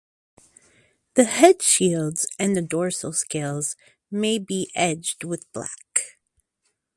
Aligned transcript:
The 1.13 1.25
head 1.25 1.61
shields 1.61 2.25
and 2.39 2.57
the 2.57 2.63
dorsal 2.63 3.13
scales 3.13 3.75
may 4.09 4.39
be 4.39 4.71
edged 4.73 5.23
with 5.23 5.45
black. 5.53 6.17